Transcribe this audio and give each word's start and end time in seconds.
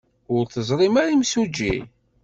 Ur 0.35 0.43
teẓrim 0.45 0.95
ara 1.01 1.11
imsujji? 1.15 1.75